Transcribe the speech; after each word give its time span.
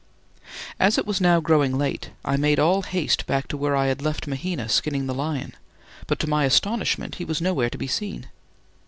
As 0.79 0.97
it 0.97 1.05
was 1.05 1.21
now 1.21 1.39
growing 1.39 1.77
late, 1.77 2.09
I 2.25 2.35
made 2.35 2.57
all 2.57 2.81
haste 2.81 3.27
back 3.27 3.47
to 3.49 3.55
where 3.55 3.75
I 3.75 3.85
had 3.85 4.01
left 4.01 4.25
Mahina 4.25 4.67
skinning 4.67 5.05
the 5.05 5.13
lion, 5.13 5.53
but 6.07 6.17
to 6.21 6.27
my 6.27 6.43
astonishment 6.45 7.17
he 7.21 7.23
was 7.23 7.39
nowhere 7.39 7.69
to 7.69 7.77
be 7.77 7.85
seen. 7.85 8.25